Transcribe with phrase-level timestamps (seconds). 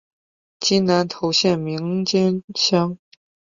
[0.59, 2.97] 今南投县名间乡。